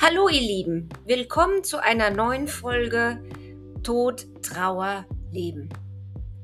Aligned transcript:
Hallo 0.00 0.28
ihr 0.28 0.40
Lieben, 0.40 0.88
willkommen 1.06 1.62
zu 1.62 1.82
einer 1.82 2.10
neuen 2.10 2.48
Folge 2.48 3.22
Tod, 3.82 4.26
Trauer, 4.42 5.06
Leben. 5.30 5.68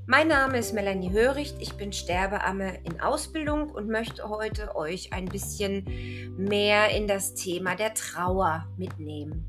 Mein 0.07 0.29
Name 0.29 0.59
ist 0.59 0.73
Melanie 0.73 1.11
Höricht, 1.11 1.57
ich 1.61 1.75
bin 1.75 1.93
Sterbeamme 1.93 2.79
in 2.85 3.01
Ausbildung 3.01 3.71
und 3.71 3.89
möchte 3.89 4.29
heute 4.29 4.77
euch 4.77 5.13
ein 5.13 5.27
bisschen 5.27 5.85
mehr 6.37 6.91
in 6.91 7.07
das 7.07 7.35
Thema 7.35 7.75
der 7.75 7.95
Trauer 7.95 8.67
mitnehmen. 8.77 9.45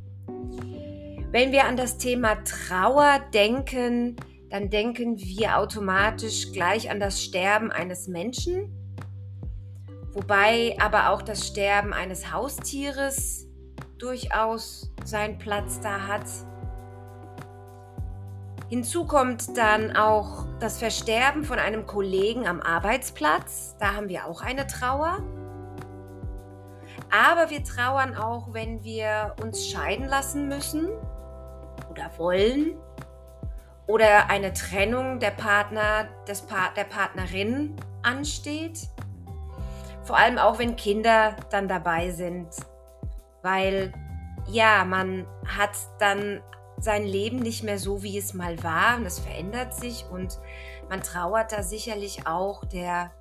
Wenn 1.32 1.52
wir 1.52 1.66
an 1.66 1.78
das 1.78 1.98
Thema 1.98 2.44
Trauer 2.44 3.20
denken, 3.34 4.16
dann 4.50 4.70
denken 4.70 5.20
wir 5.20 5.58
automatisch 5.58 6.52
gleich 6.52 6.90
an 6.90 7.00
das 7.00 7.24
Sterben 7.24 7.72
eines 7.72 8.08
Menschen, 8.08 8.74
wobei 10.12 10.76
aber 10.80 11.12
auch 11.12 11.22
das 11.22 11.46
Sterben 11.46 11.94
eines 11.94 12.34
Haustieres 12.34 13.49
durchaus 14.00 14.92
seinen 15.04 15.38
Platz 15.38 15.80
da 15.82 16.08
hat. 16.08 16.26
Hinzu 18.70 19.06
kommt 19.06 19.58
dann 19.58 19.96
auch 19.96 20.46
das 20.60 20.78
Versterben 20.78 21.44
von 21.44 21.60
einem 21.60 21.86
Kollegen 21.86 22.48
am 22.48 22.62
Arbeitsplatz. 22.62 23.76
Da 23.80 23.96
haben 23.96 24.10
wir 24.10 24.26
auch 24.26 24.42
eine 24.42 24.68
Trauer. 24.68 25.20
Aber 27.12 27.50
wir 27.50 27.64
trauern 27.64 28.16
auch, 28.16 28.54
wenn 28.54 28.84
wir 28.84 29.36
uns 29.42 29.68
scheiden 29.68 30.08
lassen 30.08 30.48
müssen 30.48 30.90
oder 31.90 32.12
wollen 32.18 32.76
oder 33.88 34.30
eine 34.30 34.54
Trennung 34.54 35.20
der 35.20 35.32
Partner, 35.32 36.08
des 36.28 36.44
pa 36.44 36.70
der 36.78 36.84
Partnerin 36.84 37.76
ansteht. 38.04 38.88
Vor 40.04 40.18
allem 40.18 40.38
auch, 40.38 40.60
wenn 40.60 40.76
Kinder 40.76 41.36
dann 41.50 41.68
dabei 41.68 42.12
sind 42.12 42.50
weil 43.42 43.94
ja, 44.52 44.86
man 44.86 45.28
hat 45.46 45.72
dann 46.00 46.42
sein 46.80 47.06
Leben 47.06 47.40
nicht 47.40 47.64
mehr 47.64 47.78
so, 47.78 48.04
wie 48.04 48.18
es 48.18 48.34
mal 48.34 48.62
war 48.64 48.98
und 48.98 49.06
es 49.06 49.20
verändert 49.20 49.74
sich 49.74 50.06
und 50.10 50.40
man 50.90 51.02
trauert 51.02 51.52
da 51.52 51.62
sicherlich 51.62 52.26
auch 52.26 52.64
der, 52.66 53.12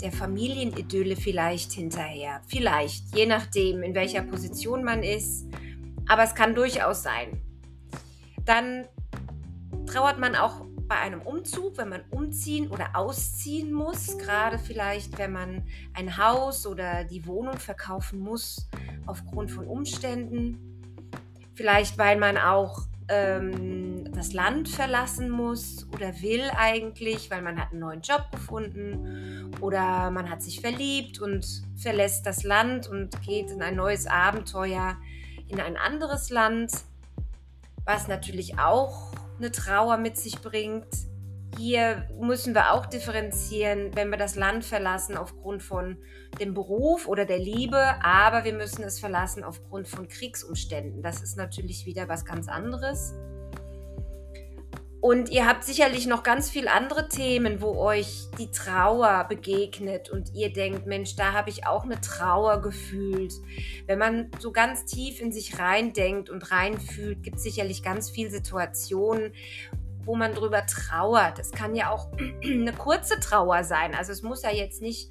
der 0.00 0.12
Familienidylle 0.12 1.16
vielleicht 1.16 1.72
hinterher. 1.72 2.40
Vielleicht, 2.46 3.14
je 3.14 3.26
nachdem, 3.26 3.82
in 3.82 3.94
welcher 3.94 4.22
Position 4.22 4.84
man 4.84 5.02
ist, 5.02 5.46
aber 6.08 6.22
es 6.22 6.34
kann 6.34 6.54
durchaus 6.54 7.02
sein. 7.02 7.42
Dann 8.44 8.86
trauert 9.86 10.18
man 10.18 10.36
auch 10.36 10.66
bei 10.94 11.00
einem 11.00 11.22
Umzug, 11.22 11.76
wenn 11.76 11.88
man 11.88 12.02
umziehen 12.10 12.70
oder 12.70 12.90
ausziehen 12.94 13.72
muss, 13.72 14.16
gerade 14.16 14.58
vielleicht, 14.60 15.18
wenn 15.18 15.32
man 15.32 15.64
ein 15.92 16.16
Haus 16.18 16.68
oder 16.68 17.02
die 17.02 17.26
Wohnung 17.26 17.58
verkaufen 17.58 18.20
muss 18.20 18.68
aufgrund 19.04 19.50
von 19.50 19.66
Umständen, 19.66 20.56
vielleicht 21.54 21.98
weil 21.98 22.16
man 22.16 22.38
auch 22.38 22.82
ähm, 23.08 24.12
das 24.12 24.32
Land 24.34 24.68
verlassen 24.68 25.30
muss 25.30 25.88
oder 25.92 26.12
will 26.22 26.48
eigentlich, 26.56 27.28
weil 27.28 27.42
man 27.42 27.60
hat 27.60 27.72
einen 27.72 27.80
neuen 27.80 28.00
Job 28.00 28.28
gefunden 28.30 29.50
oder 29.60 30.12
man 30.12 30.30
hat 30.30 30.42
sich 30.42 30.60
verliebt 30.60 31.20
und 31.20 31.64
verlässt 31.74 32.24
das 32.24 32.44
Land 32.44 32.88
und 32.88 33.20
geht 33.22 33.50
in 33.50 33.62
ein 33.62 33.74
neues 33.74 34.06
Abenteuer 34.06 34.96
in 35.48 35.60
ein 35.60 35.76
anderes 35.76 36.30
Land, 36.30 36.70
was 37.84 38.06
natürlich 38.06 38.60
auch 38.60 39.23
eine 39.38 39.50
Trauer 39.50 39.96
mit 39.96 40.16
sich 40.16 40.40
bringt. 40.40 40.86
Hier 41.56 42.08
müssen 42.20 42.54
wir 42.54 42.72
auch 42.72 42.86
differenzieren, 42.86 43.94
wenn 43.94 44.10
wir 44.10 44.18
das 44.18 44.34
Land 44.34 44.64
verlassen 44.64 45.16
aufgrund 45.16 45.62
von 45.62 45.98
dem 46.40 46.52
Beruf 46.52 47.06
oder 47.06 47.24
der 47.26 47.38
Liebe, 47.38 47.78
aber 48.02 48.44
wir 48.44 48.54
müssen 48.54 48.82
es 48.82 48.98
verlassen 48.98 49.44
aufgrund 49.44 49.86
von 49.86 50.08
Kriegsumständen. 50.08 51.02
Das 51.02 51.22
ist 51.22 51.36
natürlich 51.36 51.86
wieder 51.86 52.08
was 52.08 52.24
ganz 52.24 52.48
anderes. 52.48 53.14
Und 55.04 55.28
ihr 55.28 55.46
habt 55.46 55.64
sicherlich 55.64 56.06
noch 56.06 56.22
ganz 56.22 56.48
viele 56.48 56.72
andere 56.72 57.10
Themen, 57.10 57.60
wo 57.60 57.76
euch 57.76 58.30
die 58.38 58.50
Trauer 58.50 59.26
begegnet 59.28 60.08
und 60.08 60.32
ihr 60.32 60.50
denkt, 60.50 60.86
Mensch, 60.86 61.14
da 61.14 61.34
habe 61.34 61.50
ich 61.50 61.66
auch 61.66 61.84
eine 61.84 62.00
Trauer 62.00 62.62
gefühlt. 62.62 63.34
Wenn 63.86 63.98
man 63.98 64.30
so 64.38 64.50
ganz 64.50 64.86
tief 64.86 65.20
in 65.20 65.30
sich 65.30 65.58
reindenkt 65.58 66.30
und 66.30 66.50
reinfühlt, 66.50 67.22
gibt 67.22 67.36
es 67.36 67.42
sicherlich 67.42 67.82
ganz 67.82 68.08
viele 68.08 68.30
Situationen, 68.30 69.34
wo 70.06 70.16
man 70.16 70.32
drüber 70.32 70.64
trauert. 70.64 71.38
Es 71.38 71.50
kann 71.52 71.74
ja 71.74 71.90
auch 71.90 72.08
eine 72.42 72.72
kurze 72.72 73.20
Trauer 73.20 73.62
sein. 73.62 73.94
Also 73.94 74.10
es 74.10 74.22
muss 74.22 74.42
ja 74.42 74.52
jetzt 74.52 74.80
nicht 74.80 75.10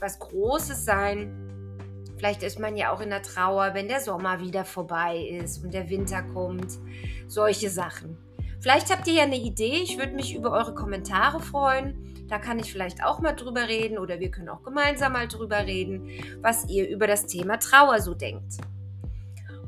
was 0.00 0.18
Großes 0.18 0.84
sein. 0.84 1.70
Vielleicht 2.16 2.42
ist 2.42 2.58
man 2.58 2.76
ja 2.76 2.92
auch 2.92 3.00
in 3.00 3.10
der 3.10 3.22
Trauer, 3.22 3.74
wenn 3.74 3.86
der 3.86 4.00
Sommer 4.00 4.40
wieder 4.40 4.64
vorbei 4.64 5.18
ist 5.40 5.62
und 5.62 5.72
der 5.72 5.88
Winter 5.88 6.20
kommt. 6.24 6.80
Solche 7.28 7.70
Sachen. 7.70 8.18
Vielleicht 8.60 8.90
habt 8.90 9.06
ihr 9.06 9.14
ja 9.14 9.22
eine 9.22 9.38
Idee. 9.38 9.80
Ich 9.82 9.98
würde 9.98 10.12
mich 10.12 10.34
über 10.34 10.52
eure 10.52 10.74
Kommentare 10.74 11.40
freuen. 11.40 12.26
Da 12.28 12.38
kann 12.38 12.58
ich 12.58 12.70
vielleicht 12.70 13.02
auch 13.02 13.20
mal 13.20 13.32
drüber 13.32 13.66
reden 13.66 13.98
oder 13.98 14.20
wir 14.20 14.30
können 14.30 14.48
auch 14.50 14.62
gemeinsam 14.62 15.14
mal 15.14 15.26
drüber 15.26 15.66
reden, 15.66 16.10
was 16.42 16.68
ihr 16.68 16.88
über 16.88 17.06
das 17.06 17.26
Thema 17.26 17.58
Trauer 17.58 18.00
so 18.00 18.14
denkt. 18.14 18.58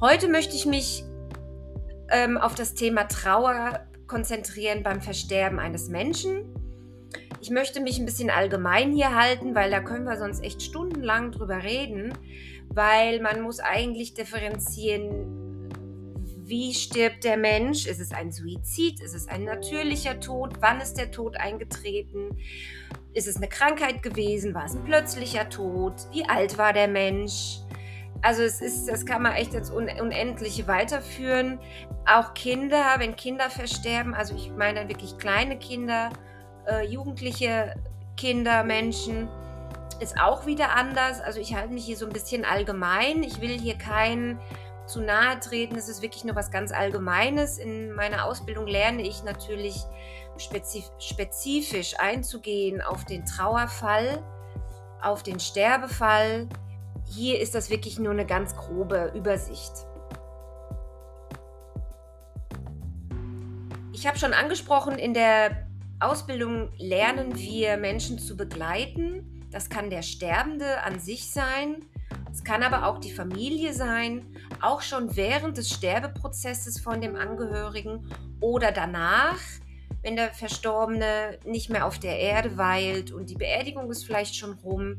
Heute 0.00 0.28
möchte 0.28 0.54
ich 0.54 0.66
mich 0.66 1.04
ähm, 2.10 2.36
auf 2.36 2.54
das 2.54 2.75
Thema 2.75 3.04
Trauer 3.04 3.80
konzentrieren 4.06 4.82
beim 4.82 5.00
Versterben 5.00 5.59
eines 5.59 5.88
Menschen. 5.88 6.54
Ich 7.41 7.50
möchte 7.50 7.80
mich 7.80 7.98
ein 7.98 8.04
bisschen 8.04 8.30
allgemein 8.30 8.92
hier 8.92 9.16
halten, 9.16 9.54
weil 9.54 9.70
da 9.70 9.80
können 9.80 10.04
wir 10.04 10.16
sonst 10.16 10.44
echt 10.44 10.62
stundenlang 10.62 11.32
drüber 11.32 11.64
reden, 11.64 12.12
weil 12.69 13.20
man 13.20 13.41
muss 13.41 13.59
eigentlich 13.59 14.14
differenzieren, 14.14 15.41
wie 16.44 16.75
stirbt 16.75 17.25
der 17.25 17.36
Mensch? 17.36 17.86
Ist 17.86 18.00
es 18.00 18.12
ein 18.12 18.32
Suizid? 18.32 19.00
Ist 19.00 19.14
es 19.14 19.28
ein 19.28 19.44
natürlicher 19.44 20.19
Tod? 20.20 20.54
Wann 20.60 20.80
ist 20.80 20.94
der 20.94 21.10
Tod 21.10 21.36
eingetreten? 21.36 22.36
Ist 23.14 23.28
es 23.28 23.36
eine 23.36 23.48
Krankheit 23.48 24.03
gewesen? 24.03 24.54
War 24.54 24.64
es 24.64 24.75
ein 24.75 24.84
plötzlicher 24.84 25.48
Tod? 25.48 25.94
Wie 26.12 26.28
alt 26.28 26.58
war 26.58 26.72
der 26.72 26.88
Mensch? 26.88 27.60
Also 28.22 28.42
es 28.42 28.60
ist, 28.60 28.88
das 28.88 29.06
kann 29.06 29.22
man 29.22 29.32
echt 29.34 29.54
ins 29.54 29.70
Unendliche 29.70 30.66
weiterführen. 30.66 31.58
Auch 32.06 32.34
Kinder, 32.34 32.94
wenn 32.98 33.16
Kinder 33.16 33.50
versterben, 33.50 34.14
also 34.14 34.34
ich 34.34 34.50
meine 34.50 34.88
wirklich 34.88 35.19
kleine 35.19 35.59
Kinder, 35.59 36.10
äh, 36.69 36.86
jugendliche 36.86 37.74
Kinder, 38.16 38.62
Menschen, 38.62 39.28
ist 40.00 40.20
auch 40.20 40.47
wieder 40.47 40.74
anders. 40.74 41.20
Also 41.20 41.41
ich 41.41 41.54
halte 41.54 41.72
mich 41.72 41.84
hier 41.84 41.97
so 41.97 42.06
ein 42.06 42.12
bisschen 42.12 42.44
allgemein. 42.44 43.22
Ich 43.22 43.41
will 43.41 43.59
hier 43.59 43.76
keinen 43.76 44.41
zu 44.92 45.00
nahe 45.00 45.41
treten. 45.41 45.76
Es 45.76 45.88
ist 45.88 46.03
wirklich 46.03 46.25
nur 46.25 46.36
was 46.36 46.50
ganz 46.50 46.70
Allgemeines. 46.70 47.58
In 47.58 47.92
meiner 47.92 48.26
Ausbildung 48.26 48.66
lerne 48.66 49.03
ich 49.03 49.25
natürlich 49.25 49.76
spezif 50.36 50.91
spezifisch 50.98 51.98
einzugehen 51.98 52.82
auf 52.82 53.04
den 53.04 53.25
Trauerfall, 53.25 54.22
auf 55.00 55.22
den 55.22 55.41
Sterbefall. 55.41 56.48
Hier 57.06 57.41
ist 57.41 57.54
das 57.54 57.70
wirklich 57.70 57.98
nur 57.98 58.12
eine 58.12 58.26
ganz 58.26 58.54
grobe 58.54 59.12
Übersicht. 59.14 59.72
Ich 63.92 64.06
habe 64.06 64.19
schon 64.19 64.34
angesprochen, 64.34 64.98
in 64.98 65.14
der 65.14 65.69
Ausbildung 66.00 66.72
lernen 66.78 67.36
wir 67.36 67.76
Menschen 67.76 68.19
zu 68.19 68.36
begleiten. 68.36 69.47
Das 69.50 69.70
kann 69.70 69.91
der 69.91 70.03
Sterbende 70.03 70.82
an 70.82 70.98
sich 70.98 71.30
sein. 71.30 71.84
Es 72.32 72.43
kann 72.43 72.62
aber 72.62 72.87
auch 72.87 72.98
die 72.98 73.12
Familie 73.12 73.75
sein, 73.75 74.25
auch 74.62 74.81
schon 74.81 75.15
während 75.16 75.59
des 75.59 75.69
Sterbeprozesses 75.69 76.81
von 76.81 77.03
dem 77.03 77.15
Angehörigen 77.15 78.10
oder 78.41 78.72
danach, 78.72 79.38
wenn 80.03 80.16
der 80.16 80.32
Verstorbene 80.32 81.38
nicht 81.44 81.69
mehr 81.69 81.87
auf 81.87 81.98
der 81.98 82.19
Erde 82.19 82.56
weilt 82.56 83.12
und 83.12 83.28
die 83.28 83.34
Beerdigung 83.34 83.91
ist 83.91 84.04
vielleicht 84.04 84.34
schon 84.34 84.54
rum 84.65 84.97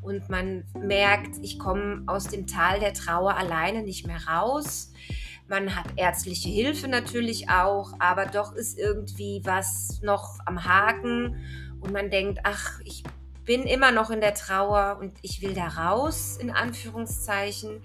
und 0.00 0.30
man 0.30 0.64
merkt, 0.78 1.36
ich 1.42 1.58
komme 1.58 2.04
aus 2.06 2.28
dem 2.28 2.46
Tal 2.46 2.78
der 2.78 2.94
Trauer 2.94 3.36
alleine 3.36 3.82
nicht 3.82 4.06
mehr 4.06 4.24
raus. 4.28 4.92
Man 5.48 5.74
hat 5.74 5.86
ärztliche 5.96 6.48
Hilfe 6.48 6.86
natürlich 6.86 7.50
auch, 7.50 7.94
aber 7.98 8.26
doch 8.26 8.52
ist 8.52 8.78
irgendwie 8.78 9.42
was 9.44 10.00
noch 10.02 10.38
am 10.46 10.64
Haken 10.64 11.36
und 11.80 11.92
man 11.92 12.10
denkt, 12.10 12.40
ach, 12.44 12.80
ich 12.84 13.02
bin 13.46 13.62
immer 13.62 13.92
noch 13.92 14.10
in 14.10 14.20
der 14.20 14.34
Trauer 14.34 14.98
und 15.00 15.14
ich 15.22 15.40
will 15.40 15.54
da 15.54 15.68
raus, 15.68 16.36
in 16.36 16.50
Anführungszeichen. 16.50 17.80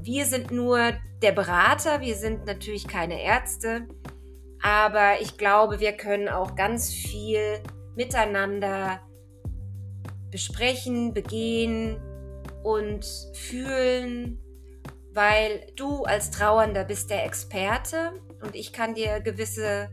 Wir 0.00 0.24
sind 0.24 0.52
nur 0.52 0.92
der 1.20 1.32
Berater, 1.32 2.00
wir 2.00 2.14
sind 2.14 2.46
natürlich 2.46 2.86
keine 2.86 3.20
Ärzte, 3.20 3.88
aber 4.62 5.20
ich 5.20 5.36
glaube, 5.36 5.80
wir 5.80 5.92
können 5.92 6.28
auch 6.28 6.54
ganz 6.54 6.92
viel 6.92 7.60
miteinander 7.96 9.00
besprechen, 10.30 11.12
begehen 11.12 12.00
und 12.62 13.04
fühlen, 13.34 14.38
weil 15.12 15.66
du 15.74 16.04
als 16.04 16.30
Trauernder 16.30 16.84
bist 16.84 17.10
der 17.10 17.24
Experte 17.24 18.12
und 18.42 18.54
ich 18.54 18.72
kann 18.72 18.94
dir 18.94 19.20
gewisse 19.20 19.88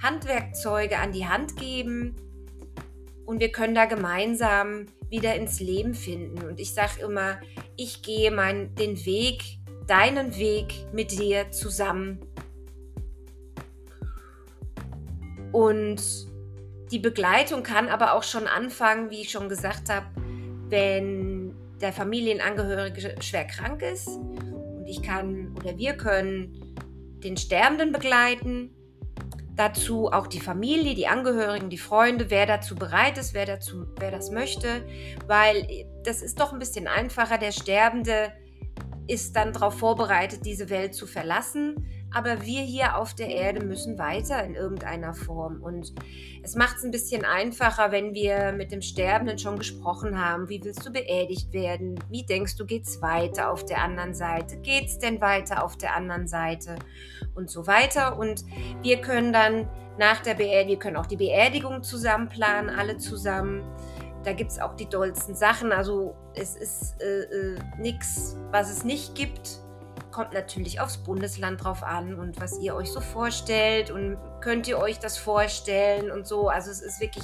Handwerkzeuge 0.00 0.98
an 0.98 1.10
die 1.10 1.26
Hand 1.26 1.56
geben, 1.56 2.14
und 3.28 3.40
wir 3.40 3.52
können 3.52 3.74
da 3.74 3.84
gemeinsam 3.84 4.86
wieder 5.10 5.34
ins 5.34 5.60
Leben 5.60 5.92
finden. 5.92 6.42
Und 6.48 6.58
ich 6.58 6.72
sage 6.72 7.02
immer, 7.02 7.38
ich 7.76 8.00
gehe 8.00 8.30
mein, 8.30 8.74
den 8.76 9.04
Weg 9.04 9.42
deinen 9.86 10.34
Weg 10.38 10.72
mit 10.94 11.12
dir 11.12 11.50
zusammen. 11.50 12.20
Und 15.52 16.02
die 16.90 16.98
Begleitung 16.98 17.62
kann 17.62 17.88
aber 17.88 18.14
auch 18.14 18.22
schon 18.22 18.46
anfangen, 18.46 19.10
wie 19.10 19.20
ich 19.20 19.30
schon 19.30 19.50
gesagt 19.50 19.90
habe, 19.90 20.06
wenn 20.70 21.54
der 21.82 21.92
Familienangehörige 21.92 23.14
schwer 23.20 23.44
krank 23.44 23.82
ist 23.82 24.08
und 24.08 24.86
ich 24.86 25.02
kann 25.02 25.54
oder 25.54 25.76
wir 25.76 25.98
können 25.98 26.74
den 27.22 27.36
Sterbenden 27.36 27.92
begleiten. 27.92 28.70
Dazu 29.58 30.06
auch 30.06 30.28
die 30.28 30.38
Familie, 30.38 30.94
die 30.94 31.08
Angehörigen, 31.08 31.68
die 31.68 31.78
Freunde, 31.78 32.30
wer 32.30 32.46
dazu 32.46 32.76
bereit 32.76 33.18
ist, 33.18 33.34
wer, 33.34 33.44
dazu, 33.44 33.86
wer 33.98 34.12
das 34.12 34.30
möchte, 34.30 34.86
weil 35.26 35.66
das 36.04 36.22
ist 36.22 36.38
doch 36.38 36.52
ein 36.52 36.60
bisschen 36.60 36.86
einfacher. 36.86 37.38
Der 37.38 37.50
Sterbende 37.50 38.32
ist 39.08 39.34
dann 39.34 39.52
darauf 39.52 39.76
vorbereitet, 39.76 40.46
diese 40.46 40.70
Welt 40.70 40.94
zu 40.94 41.08
verlassen 41.08 41.74
aber 42.12 42.42
wir 42.42 42.62
hier 42.62 42.96
auf 42.96 43.14
der 43.14 43.28
Erde 43.28 43.64
müssen 43.64 43.98
weiter 43.98 44.42
in 44.44 44.54
irgendeiner 44.54 45.14
Form. 45.14 45.62
Und 45.62 45.92
es 46.42 46.56
macht 46.56 46.78
es 46.78 46.84
ein 46.84 46.90
bisschen 46.90 47.24
einfacher, 47.24 47.92
wenn 47.92 48.14
wir 48.14 48.52
mit 48.52 48.72
dem 48.72 48.80
Sterbenden 48.80 49.38
schon 49.38 49.58
gesprochen 49.58 50.18
haben. 50.18 50.48
Wie 50.48 50.62
willst 50.64 50.86
du 50.86 50.92
beerdigt 50.92 51.52
werden? 51.52 51.98
Wie 52.08 52.24
denkst 52.24 52.56
du, 52.56 52.64
geht 52.64 52.84
es 52.84 53.02
weiter 53.02 53.50
auf 53.50 53.64
der 53.64 53.82
anderen 53.82 54.14
Seite? 54.14 54.56
Geht 54.58 54.86
es 54.86 54.98
denn 54.98 55.20
weiter 55.20 55.62
auf 55.62 55.76
der 55.76 55.94
anderen 55.94 56.26
Seite? 56.26 56.76
Und 57.34 57.50
so 57.50 57.66
weiter. 57.66 58.18
Und 58.18 58.44
wir 58.82 59.00
können 59.00 59.32
dann 59.32 59.68
nach 59.98 60.22
der 60.22 60.34
Beerdigung, 60.34 60.68
wir 60.68 60.78
können 60.78 60.96
auch 60.96 61.06
die 61.06 61.16
Beerdigung 61.16 61.82
zusammen 61.82 62.28
planen, 62.28 62.70
alle 62.70 62.96
zusammen. 62.96 63.62
Da 64.24 64.32
gibt 64.32 64.50
es 64.50 64.58
auch 64.58 64.74
die 64.74 64.88
dollsten 64.88 65.34
Sachen. 65.34 65.72
Also 65.72 66.14
es 66.34 66.56
ist 66.56 67.00
äh, 67.02 67.22
äh, 67.22 67.58
nichts, 67.78 68.36
was 68.50 68.70
es 68.70 68.84
nicht 68.84 69.14
gibt 69.14 69.60
kommt 70.18 70.32
natürlich 70.32 70.80
aufs 70.80 70.96
Bundesland 70.98 71.62
drauf 71.62 71.84
an 71.84 72.18
und 72.18 72.40
was 72.40 72.58
ihr 72.58 72.74
euch 72.74 72.90
so 72.90 73.00
vorstellt 73.00 73.92
und 73.92 74.18
könnt 74.40 74.66
ihr 74.66 74.76
euch 74.76 74.98
das 74.98 75.16
vorstellen 75.16 76.10
und 76.10 76.26
so. 76.26 76.48
Also 76.48 76.72
es 76.72 76.82
ist 76.82 77.00
wirklich 77.00 77.22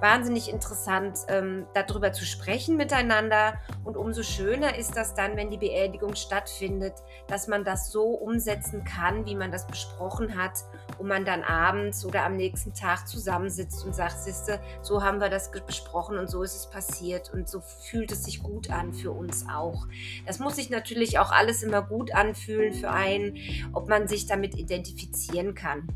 wahnsinnig 0.00 0.52
interessant, 0.52 1.18
ähm, 1.26 1.66
darüber 1.74 2.12
zu 2.12 2.24
sprechen 2.24 2.76
miteinander. 2.76 3.54
Und 3.82 3.96
umso 3.96 4.22
schöner 4.22 4.78
ist 4.78 4.96
das 4.96 5.16
dann, 5.16 5.36
wenn 5.36 5.50
die 5.50 5.58
Beerdigung 5.58 6.14
stattfindet, 6.14 6.94
dass 7.26 7.48
man 7.48 7.64
das 7.64 7.90
so 7.90 8.04
umsetzen 8.04 8.84
kann, 8.84 9.26
wie 9.26 9.34
man 9.34 9.50
das 9.50 9.66
besprochen 9.66 10.40
hat 10.40 10.62
und 11.00 11.08
man 11.08 11.24
dann 11.24 11.42
abends 11.42 12.04
oder 12.04 12.26
am 12.26 12.36
nächsten 12.36 12.74
Tag 12.74 13.08
zusammensitzt 13.08 13.86
und 13.86 13.94
sagt, 13.94 14.18
siehste, 14.18 14.60
so 14.82 15.02
haben 15.02 15.18
wir 15.18 15.30
das 15.30 15.50
besprochen 15.50 16.18
und 16.18 16.28
so 16.28 16.42
ist 16.42 16.54
es 16.54 16.68
passiert 16.68 17.32
und 17.32 17.48
so 17.48 17.60
fühlt 17.60 18.12
es 18.12 18.24
sich 18.24 18.42
gut 18.42 18.68
an 18.70 18.92
für 18.92 19.10
uns 19.10 19.46
auch. 19.48 19.86
Das 20.26 20.40
muss 20.40 20.56
sich 20.56 20.68
natürlich 20.68 21.18
auch 21.18 21.32
alles 21.32 21.62
immer 21.62 21.80
gut 21.80 22.14
anfühlen 22.14 22.74
für 22.74 22.90
einen, 22.90 23.38
ob 23.72 23.88
man 23.88 24.08
sich 24.08 24.26
damit 24.26 24.54
identifizieren 24.58 25.54
kann. 25.54 25.88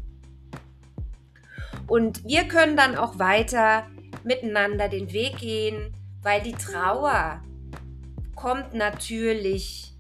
Und 1.87 2.25
wir 2.25 2.49
können 2.49 2.75
dann 2.75 2.97
auch 2.97 3.19
weiter 3.19 3.87
miteinander 4.25 4.89
den 4.89 5.13
Weg 5.13 5.37
gehen, 5.37 5.93
weil 6.23 6.41
die 6.41 6.53
Trauer 6.53 7.43
kommt 8.35 8.73
natürlich 8.73 9.93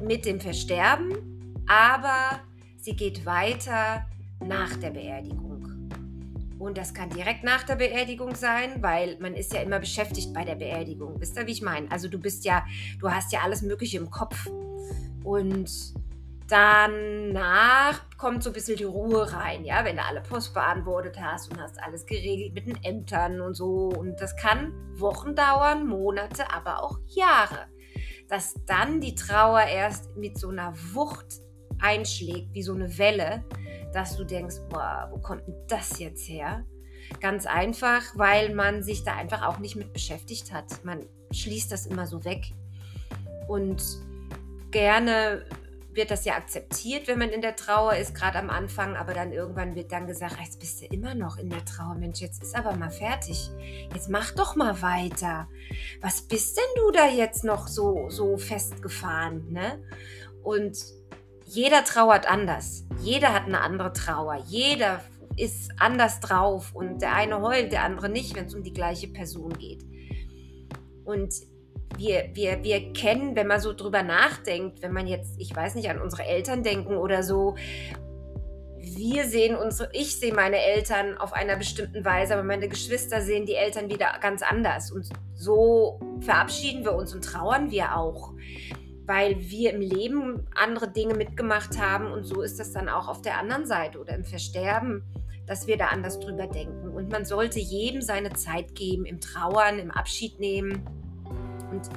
mit 0.00 0.26
dem 0.26 0.40
Versterben, 0.40 1.54
aber 1.68 2.40
sie 2.82 2.96
geht 2.96 3.24
weiter 3.24 4.06
nach 4.44 4.76
der 4.76 4.90
Beerdigung. 4.90 5.88
Und 6.58 6.78
das 6.78 6.94
kann 6.94 7.10
direkt 7.10 7.42
nach 7.42 7.64
der 7.64 7.76
Beerdigung 7.76 8.34
sein, 8.34 8.82
weil 8.82 9.18
man 9.18 9.34
ist 9.34 9.52
ja 9.52 9.62
immer 9.62 9.80
beschäftigt 9.80 10.32
bei 10.32 10.44
der 10.44 10.54
Beerdigung. 10.54 11.20
Wisst 11.20 11.36
ihr, 11.36 11.46
wie 11.46 11.52
ich 11.52 11.62
meine? 11.62 11.90
Also 11.90 12.08
du 12.08 12.18
bist 12.18 12.44
ja, 12.44 12.64
du 13.00 13.10
hast 13.10 13.32
ja 13.32 13.40
alles 13.40 13.62
Mögliche 13.62 13.98
im 13.98 14.10
Kopf. 14.10 14.48
Und 15.24 15.70
Danach 16.48 18.02
kommt 18.18 18.42
so 18.42 18.50
ein 18.50 18.52
bisschen 18.52 18.76
die 18.76 18.84
Ruhe 18.84 19.32
rein, 19.32 19.64
ja, 19.64 19.86
wenn 19.86 19.96
du 19.96 20.04
alle 20.04 20.20
Post 20.20 20.52
beantwortet 20.52 21.18
hast 21.18 21.50
und 21.50 21.58
hast 21.58 21.82
alles 21.82 22.04
geregelt 22.04 22.52
mit 22.52 22.66
den 22.66 22.84
Ämtern 22.84 23.40
und 23.40 23.54
so. 23.54 23.88
Und 23.88 24.20
das 24.20 24.36
kann 24.36 24.70
Wochen 25.00 25.34
dauern, 25.34 25.86
Monate, 25.86 26.52
aber 26.52 26.82
auch 26.82 26.98
Jahre. 27.06 27.68
Dass 28.28 28.52
dann 28.66 29.00
die 29.00 29.14
Trauer 29.14 29.62
erst 29.62 30.14
mit 30.16 30.36
so 30.36 30.50
einer 30.50 30.74
Wucht 30.92 31.40
einschlägt, 31.82 32.54
wie 32.54 32.62
so 32.62 32.74
eine 32.74 32.96
Welle, 32.98 33.44
dass 33.92 34.16
du 34.16 34.24
denkst, 34.24 34.56
boah, 34.70 35.08
wo 35.10 35.18
kommt 35.18 35.46
denn 35.46 35.54
das 35.68 35.98
jetzt 35.98 36.28
her? 36.28 36.64
Ganz 37.20 37.46
einfach, 37.46 38.02
weil 38.14 38.54
man 38.54 38.82
sich 38.82 39.04
da 39.04 39.14
einfach 39.14 39.42
auch 39.42 39.58
nicht 39.58 39.76
mit 39.76 39.92
beschäftigt 39.92 40.52
hat. 40.52 40.84
Man 40.84 41.04
schließt 41.32 41.70
das 41.70 41.86
immer 41.86 42.06
so 42.06 42.24
weg. 42.24 42.52
Und 43.48 43.82
gerne 44.70 45.44
wird 45.94 46.10
das 46.10 46.24
ja 46.24 46.34
akzeptiert, 46.34 47.06
wenn 47.06 47.18
man 47.18 47.28
in 47.28 47.42
der 47.42 47.54
Trauer 47.54 47.94
ist, 47.96 48.14
gerade 48.14 48.38
am 48.38 48.48
Anfang, 48.48 48.96
aber 48.96 49.12
dann 49.12 49.32
irgendwann 49.32 49.74
wird 49.74 49.92
dann 49.92 50.06
gesagt, 50.06 50.36
jetzt 50.42 50.58
bist 50.58 50.80
du 50.80 50.86
immer 50.86 51.14
noch 51.14 51.36
in 51.36 51.50
der 51.50 51.64
Trauer, 51.64 51.94
Mensch, 51.94 52.20
jetzt 52.20 52.42
ist 52.42 52.56
aber 52.56 52.74
mal 52.76 52.90
fertig. 52.90 53.50
Jetzt 53.92 54.08
mach 54.08 54.30
doch 54.30 54.56
mal 54.56 54.80
weiter. 54.80 55.48
Was 56.00 56.22
bist 56.22 56.56
denn 56.56 56.82
du 56.82 56.90
da 56.92 57.08
jetzt 57.08 57.44
noch 57.44 57.68
so, 57.68 58.08
so 58.08 58.38
festgefahren, 58.38 59.52
ne? 59.52 59.82
Und 60.42 60.78
jeder 61.54 61.84
trauert 61.84 62.30
anders. 62.30 62.84
Jeder 63.02 63.34
hat 63.34 63.44
eine 63.44 63.60
andere 63.60 63.92
Trauer. 63.92 64.42
Jeder 64.46 65.00
ist 65.36 65.70
anders 65.78 66.20
drauf 66.20 66.74
und 66.74 67.02
der 67.02 67.14
eine 67.14 67.42
heult, 67.42 67.72
der 67.72 67.84
andere 67.84 68.08
nicht, 68.08 68.34
wenn 68.34 68.46
es 68.46 68.54
um 68.54 68.62
die 68.62 68.72
gleiche 68.72 69.08
Person 69.08 69.52
geht. 69.58 69.84
Und 71.04 71.34
wir, 71.98 72.30
wir, 72.32 72.64
wir 72.64 72.92
kennen, 72.94 73.36
wenn 73.36 73.46
man 73.46 73.60
so 73.60 73.74
drüber 73.74 74.02
nachdenkt, 74.02 74.82
wenn 74.82 74.92
man 74.92 75.06
jetzt, 75.06 75.38
ich 75.38 75.54
weiß 75.54 75.74
nicht, 75.74 75.90
an 75.90 76.00
unsere 76.00 76.24
Eltern 76.24 76.62
denken 76.62 76.96
oder 76.96 77.22
so, 77.22 77.56
wir 78.78 79.24
sehen 79.24 79.54
unsere, 79.54 79.90
ich 79.92 80.18
sehe 80.18 80.32
meine 80.32 80.58
Eltern 80.58 81.18
auf 81.18 81.34
einer 81.34 81.56
bestimmten 81.56 82.04
Weise, 82.04 82.34
aber 82.34 82.44
meine 82.44 82.68
Geschwister 82.68 83.20
sehen 83.20 83.44
die 83.44 83.54
Eltern 83.54 83.90
wieder 83.90 84.06
ganz 84.20 84.42
anders. 84.42 84.90
Und 84.90 85.08
so 85.34 86.00
verabschieden 86.20 86.84
wir 86.84 86.94
uns 86.94 87.14
und 87.14 87.24
trauern 87.24 87.70
wir 87.70 87.96
auch, 87.96 88.32
weil 89.06 89.38
wir 89.38 89.72
im 89.72 89.80
Leben 89.80 90.46
andere 90.54 90.90
Dinge 90.90 91.14
mitgemacht 91.14 91.78
haben 91.78 92.12
und 92.12 92.24
so 92.24 92.42
ist 92.42 92.60
das 92.60 92.72
dann 92.72 92.88
auch 92.88 93.08
auf 93.08 93.22
der 93.22 93.38
anderen 93.38 93.66
Seite 93.66 93.98
oder 93.98 94.14
im 94.14 94.24
Versterben, 94.24 95.02
dass 95.46 95.66
wir 95.66 95.76
da 95.76 95.86
anders 95.86 96.20
drüber 96.20 96.46
denken. 96.46 96.88
Und 96.88 97.10
man 97.10 97.24
sollte 97.24 97.58
jedem 97.58 98.00
seine 98.00 98.30
Zeit 98.30 98.74
geben, 98.74 99.04
im 99.04 99.20
Trauern, 99.20 99.78
im 99.78 99.90
Abschied 99.90 100.38
nehmen 100.38 100.84
und 101.70 101.88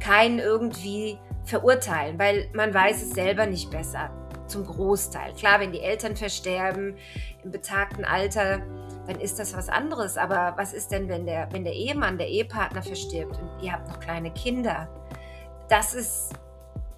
keinen 0.00 0.38
irgendwie 0.38 1.18
verurteilen, 1.44 2.18
weil 2.18 2.48
man 2.52 2.72
weiß 2.72 3.02
es 3.02 3.10
selber 3.10 3.46
nicht 3.46 3.70
besser. 3.70 4.10
Zum 4.46 4.66
Großteil. 4.66 5.32
Klar, 5.32 5.60
wenn 5.60 5.72
die 5.72 5.80
Eltern 5.80 6.14
versterben 6.14 6.96
im 7.42 7.50
betagten 7.50 8.04
Alter, 8.04 8.60
dann 9.06 9.18
ist 9.20 9.38
das 9.38 9.56
was 9.56 9.68
anderes. 9.68 10.18
Aber 10.18 10.54
was 10.56 10.74
ist 10.74 10.92
denn, 10.92 11.08
wenn 11.08 11.24
der, 11.24 11.48
wenn 11.52 11.64
der 11.64 11.72
Ehemann, 11.72 12.18
der 12.18 12.28
Ehepartner 12.28 12.82
verstirbt 12.82 13.38
und 13.38 13.62
ihr 13.62 13.72
habt 13.72 13.88
noch 13.88 13.98
kleine 13.98 14.30
Kinder? 14.32 14.88
Das 15.68 15.94
ist 15.94 16.34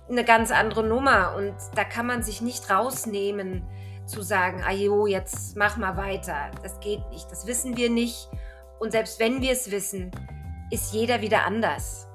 eine 0.08 0.24
ganz 0.24 0.50
andere 0.50 0.84
Nummer 0.84 1.34
und 1.36 1.54
da 1.74 1.84
kann 1.84 2.06
man 2.06 2.22
sich 2.22 2.40
nicht 2.40 2.70
rausnehmen 2.70 3.62
zu 4.06 4.22
sagen, 4.22 4.62
ajo, 4.62 5.06
jetzt 5.06 5.56
mach 5.56 5.76
mal 5.76 5.96
weiter. 5.96 6.50
Das 6.62 6.78
geht 6.80 7.08
nicht, 7.10 7.30
das 7.30 7.46
wissen 7.46 7.76
wir 7.76 7.90
nicht. 7.90 8.28
Und 8.78 8.92
selbst 8.92 9.18
wenn 9.18 9.40
wir 9.40 9.52
es 9.52 9.70
wissen, 9.70 10.10
ist 10.70 10.92
jeder 10.92 11.20
wieder 11.20 11.44
anders. 11.44 12.08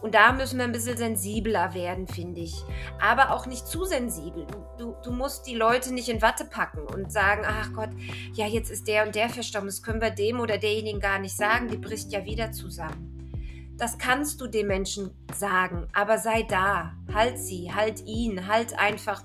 Und 0.00 0.14
da 0.14 0.32
müssen 0.32 0.56
wir 0.56 0.64
ein 0.64 0.72
bisschen 0.72 0.96
sensibler 0.96 1.74
werden, 1.74 2.08
finde 2.08 2.40
ich. 2.40 2.54
Aber 3.00 3.32
auch 3.32 3.46
nicht 3.46 3.66
zu 3.66 3.84
sensibel. 3.84 4.46
Du, 4.46 4.64
du, 4.78 4.96
du, 5.02 5.12
musst 5.12 5.46
die 5.46 5.54
Leute 5.54 5.92
nicht 5.92 6.08
in 6.08 6.22
Watte 6.22 6.46
packen 6.46 6.86
und 6.86 7.12
sagen, 7.12 7.42
ach 7.46 7.70
Gott, 7.74 7.90
ja, 8.32 8.46
jetzt 8.46 8.70
ist 8.70 8.88
der 8.88 9.04
und 9.04 9.14
der 9.14 9.28
verstorben. 9.28 9.68
Das 9.68 9.82
können 9.82 10.00
wir 10.00 10.10
dem 10.10 10.40
oder 10.40 10.56
derjenigen 10.56 11.00
gar 11.00 11.18
nicht 11.18 11.36
sagen. 11.36 11.68
Die 11.68 11.76
bricht 11.76 12.12
ja 12.12 12.24
wieder 12.24 12.50
zusammen. 12.50 13.19
Das 13.80 13.96
kannst 13.96 14.42
du 14.42 14.46
dem 14.46 14.66
Menschen 14.66 15.10
sagen, 15.34 15.88
aber 15.94 16.18
sei 16.18 16.42
da. 16.42 16.92
Halt 17.14 17.38
sie, 17.38 17.72
halt 17.72 18.02
ihn, 18.04 18.46
halt 18.46 18.78
einfach 18.78 19.24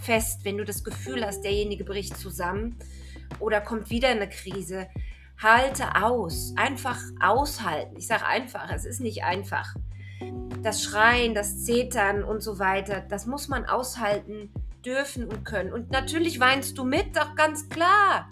fest, 0.00 0.44
wenn 0.44 0.58
du 0.58 0.64
das 0.64 0.84
Gefühl 0.84 1.26
hast, 1.26 1.42
derjenige 1.42 1.82
bricht 1.82 2.16
zusammen 2.16 2.78
oder 3.40 3.60
kommt 3.60 3.90
wieder 3.90 4.10
eine 4.10 4.28
Krise 4.28 4.86
Halte 5.42 5.96
aus. 5.96 6.54
Einfach 6.54 7.00
aushalten. 7.20 7.96
Ich 7.96 8.06
sage 8.06 8.24
einfach, 8.24 8.70
es 8.72 8.84
ist 8.84 9.00
nicht 9.00 9.24
einfach. 9.24 9.74
Das 10.62 10.84
Schreien, 10.84 11.34
das 11.34 11.64
Zetern 11.64 12.22
und 12.22 12.44
so 12.44 12.60
weiter, 12.60 13.00
das 13.00 13.26
muss 13.26 13.48
man 13.48 13.64
aushalten 13.64 14.52
dürfen 14.86 15.24
und 15.24 15.44
können. 15.44 15.72
Und 15.72 15.90
natürlich 15.90 16.38
weinst 16.38 16.78
du 16.78 16.84
mit, 16.84 17.16
doch 17.16 17.34
ganz 17.34 17.68
klar. 17.68 18.28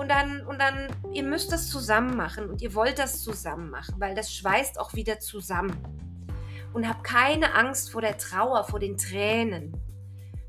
Und 0.00 0.08
dann, 0.08 0.40
und 0.46 0.58
dann, 0.58 0.88
ihr 1.12 1.22
müsst 1.22 1.52
das 1.52 1.68
zusammen 1.68 2.16
machen 2.16 2.48
und 2.48 2.62
ihr 2.62 2.74
wollt 2.74 2.98
das 2.98 3.22
zusammen 3.22 3.68
machen, 3.68 3.96
weil 3.98 4.14
das 4.14 4.32
schweißt 4.32 4.80
auch 4.80 4.94
wieder 4.94 5.20
zusammen. 5.20 5.76
Und 6.72 6.88
habt 6.88 7.04
keine 7.04 7.54
Angst 7.54 7.92
vor 7.92 8.00
der 8.00 8.16
Trauer, 8.16 8.64
vor 8.64 8.80
den 8.80 8.96
Tränen. 8.96 9.76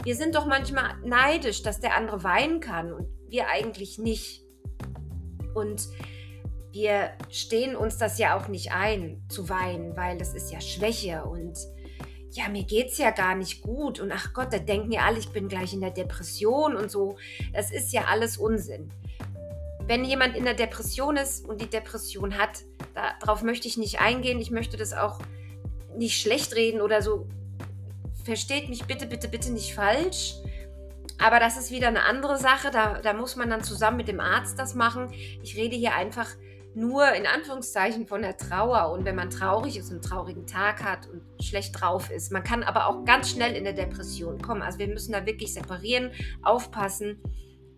Wir 0.04 0.16
sind 0.16 0.36
doch 0.36 0.46
manchmal 0.46 0.96
neidisch, 1.04 1.64
dass 1.64 1.82
der 1.82 1.98
andere 1.98 2.24
weinen 2.24 2.62
kann 2.62 2.94
und 2.94 3.10
wir 3.28 3.50
eigentlich 3.50 3.98
nicht. 3.98 4.42
Und 5.54 5.86
wir 6.72 7.12
stehen 7.30 7.76
uns 7.76 7.98
das 7.98 8.20
ja 8.20 8.38
auch 8.38 8.48
nicht 8.48 8.72
ein, 8.72 9.22
zu 9.28 9.50
weinen, 9.50 9.98
weil 9.98 10.18
das 10.18 10.34
ist 10.34 10.54
ja 10.54 10.62
Schwäche 10.62 11.26
und 11.26 11.58
ja, 12.30 12.48
mir 12.48 12.64
geht's 12.64 12.98
ja 12.98 13.12
gar 13.12 13.36
nicht 13.36 13.62
gut 13.62 14.00
und 14.00 14.14
ach 14.14 14.32
Gott, 14.32 14.54
da 14.54 14.60
denken 14.60 14.94
ja 14.94 15.02
alle, 15.02 15.20
ich 15.20 15.34
bin 15.34 15.50
gleich 15.50 15.74
in 15.74 15.82
der 15.82 15.92
Depression 15.92 16.78
und 16.78 16.90
so. 16.90 17.18
Das 17.52 17.70
ist 17.70 17.92
ja 17.92 18.06
alles 18.06 18.38
Unsinn. 18.38 18.94
Wenn 19.92 20.06
jemand 20.06 20.38
in 20.38 20.46
der 20.46 20.54
Depression 20.54 21.18
ist 21.18 21.46
und 21.46 21.60
die 21.60 21.70
Depression 21.70 22.38
hat, 22.38 22.62
darauf 23.20 23.44
möchte 23.44 23.68
ich 23.68 23.76
nicht 23.76 24.00
eingehen. 24.00 24.40
Ich 24.40 24.50
möchte 24.50 24.78
das 24.78 24.94
auch 24.94 25.20
nicht 25.98 26.18
schlecht 26.22 26.56
reden 26.56 26.80
oder 26.80 27.02
so. 27.02 27.28
Versteht 28.24 28.70
mich 28.70 28.86
bitte, 28.86 29.06
bitte, 29.06 29.28
bitte 29.28 29.52
nicht 29.52 29.76
falsch. 29.76 30.36
Aber 31.20 31.42
das 31.42 31.58
ist 31.58 31.72
wieder 31.72 31.90
eine 31.90 32.04
andere 32.04 32.38
Sache. 32.38 32.72
Da, 32.72 33.02
da 33.02 33.12
muss 33.12 33.36
man 33.36 33.50
dann 33.50 33.66
zusammen 33.66 33.98
mit 33.98 34.08
dem 34.08 34.22
Arzt 34.22 34.58
das 34.58 34.76
machen. 34.76 35.12
Ich 35.44 35.58
rede 35.58 35.76
hier 35.76 35.94
einfach 35.94 36.30
nur 36.74 37.12
in 37.12 37.28
Anführungszeichen 37.28 38.08
von 38.08 38.22
der 38.22 38.38
Trauer 38.38 38.94
und 38.94 39.04
wenn 39.04 39.18
man 39.18 39.30
traurig 39.30 39.76
ist 39.76 39.90
und 39.90 39.96
einen 39.96 40.04
traurigen 40.04 40.48
Tag 40.48 40.86
hat 40.86 41.10
und 41.10 41.22
schlecht 41.44 41.82
drauf 41.82 42.12
ist. 42.12 42.32
Man 42.32 42.46
kann 42.46 42.64
aber 42.64 42.88
auch 42.88 43.04
ganz 43.04 43.32
schnell 43.32 43.58
in 43.58 43.66
der 43.66 43.74
Depression 43.74 44.42
kommen. 44.42 44.62
Also 44.62 44.80
wir 44.80 44.88
müssen 44.88 45.12
da 45.12 45.26
wirklich 45.26 45.54
separieren, 45.54 46.12
aufpassen 46.44 47.20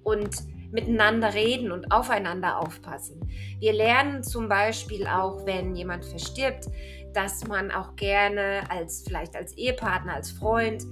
und 0.04 0.30
miteinander 0.74 1.34
reden 1.34 1.72
und 1.72 1.92
aufeinander 1.92 2.60
aufpassen. 2.60 3.22
Wir 3.60 3.74
lernen 3.74 4.24
zum 4.24 4.50
Beispiel 4.50 5.08
auch, 5.08 5.46
wenn 5.46 5.76
jemand 5.76 6.06
verstirbt, 6.06 6.66
dass 7.14 7.48
man 7.48 7.72
auch 7.72 7.96
gerne 7.96 8.64
als 8.70 9.04
vielleicht 9.08 9.36
als 9.36 9.56
Ehepartner, 9.58 10.16
als 10.16 10.32
Freund 10.32 10.84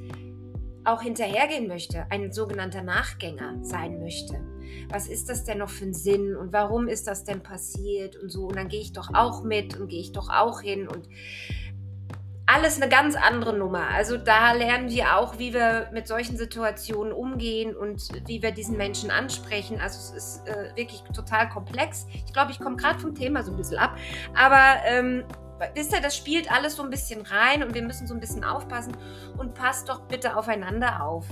auch 0.84 1.02
hinterhergehen 1.02 1.68
möchte, 1.68 2.06
ein 2.10 2.32
sogenannter 2.32 2.84
Nachgänger 2.84 3.58
sein 3.64 4.00
möchte 4.00 4.40
was 4.90 5.08
ist 5.08 5.30
das 5.30 5.44
denn 5.44 5.60
noch 5.60 5.70
für 5.70 5.86
ein 5.86 5.94
Sinn 5.94 6.36
und 6.36 6.54
warum 6.54 6.88
ist 6.88 7.08
das 7.08 7.24
denn 7.24 7.42
passiert 7.42 8.16
und 8.18 8.30
so. 8.30 8.48
Und 8.48 8.56
dann 8.56 8.68
gehe 8.68 8.82
ich 8.82 8.94
doch 8.94 9.10
auch 9.14 9.44
mit 9.44 9.80
und 9.80 9.88
gehe 9.88 10.02
ich 10.02 10.12
doch 10.12 10.30
auch 10.30 10.62
hin 10.62 10.88
und 10.88 11.08
alles 12.54 12.82
eine 12.82 12.90
ganz 12.90 13.16
andere 13.16 13.54
Nummer. 13.54 13.88
Also 13.90 14.18
da 14.18 14.52
lernen 14.52 14.90
wir 14.90 15.18
auch, 15.18 15.40
wie 15.40 15.54
wir 15.54 15.90
mit 15.94 16.08
solchen 16.08 16.36
Situationen 16.38 17.14
umgehen 17.14 17.76
und 17.76 18.10
wie 18.28 18.42
wir 18.42 18.52
diesen 18.52 18.78
Menschen 18.78 19.10
ansprechen. 19.10 19.80
Also 19.80 20.00
es 20.00 20.12
ist 20.12 20.48
äh, 20.48 20.76
wirklich 20.76 21.02
total 21.14 21.48
komplex. 21.48 22.08
Ich 22.14 22.34
glaube, 22.34 22.52
ich 22.52 22.60
komme 22.60 22.76
gerade 22.76 23.00
vom 23.00 23.16
Thema 23.16 23.44
so 23.44 23.52
ein 23.52 23.58
bisschen 23.58 23.78
ab. 23.78 23.96
Aber 24.36 24.84
ähm, 24.86 25.24
wisst 25.76 25.94
ihr, 25.94 26.02
das 26.02 26.18
spielt 26.18 26.52
alles 26.52 26.76
so 26.76 26.84
ein 26.84 26.90
bisschen 26.90 27.22
rein 27.22 27.64
und 27.64 27.74
wir 27.74 27.84
müssen 27.84 28.06
so 28.06 28.14
ein 28.14 28.20
bisschen 28.20 28.44
aufpassen 28.44 28.98
und 29.38 29.54
passt 29.54 29.88
doch 29.88 30.02
bitte 30.08 30.36
aufeinander 30.36 31.04
auf. 31.04 31.26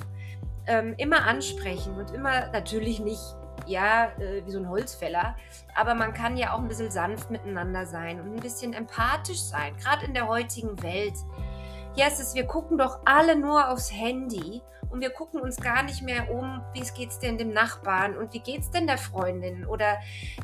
Ähm, 0.68 0.94
immer 0.98 1.26
ansprechen 1.26 1.96
und 1.96 2.12
immer 2.12 2.48
natürlich 2.52 3.00
nicht 3.00 3.22
ja, 3.70 4.12
äh, 4.20 4.46
wie 4.46 4.52
so 4.52 4.60
ein 4.60 4.68
Holzfäller. 4.68 5.36
Aber 5.76 5.94
man 5.94 6.14
kann 6.14 6.36
ja 6.36 6.54
auch 6.54 6.60
ein 6.60 6.68
bisschen 6.68 6.92
sanft 6.92 7.30
miteinander 7.30 7.86
sein 7.86 8.20
und 8.20 8.36
ein 8.36 8.42
bisschen 8.42 8.74
empathisch 8.74 9.42
sein, 9.42 9.76
gerade 9.78 10.06
in 10.06 10.14
der 10.14 10.28
heutigen 10.28 10.82
Welt. 10.82 11.14
Hier 11.96 12.08
es, 12.08 12.34
wir 12.34 12.46
gucken 12.46 12.78
doch 12.78 13.00
alle 13.06 13.36
nur 13.36 13.70
aufs 13.70 13.92
Handy 13.92 14.62
und 14.90 15.02
wir 15.02 15.12
gucken 15.12 15.42
uns 15.42 15.58
gar 15.58 15.84
nicht 15.84 16.02
mehr 16.02 16.32
um, 16.32 16.62
wie 16.74 16.82
es 16.82 16.94
geht's 16.94 17.20
denn 17.20 17.38
dem 17.38 17.52
Nachbarn 17.52 18.18
und 18.18 18.34
wie 18.34 18.40
geht's 18.40 18.72
denn 18.72 18.88
der 18.88 18.98
Freundin 18.98 19.66
oder 19.66 19.98